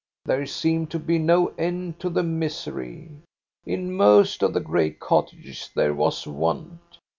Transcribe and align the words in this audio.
There 0.25 0.47
seemed 0.47 0.89
to 0.89 0.97
be 0.99 1.19
no 1.19 1.49
end 1.59 1.99
to 1.99 2.09
the 2.09 2.23
misery. 2.23 3.11
In 3.67 3.93
most 3.95 4.41
of 4.41 4.51
the 4.51 4.59
gray 4.59 4.89
cottages 4.89 5.69
there 5.75 5.93
was 5.93 6.25
want. 6.25 6.97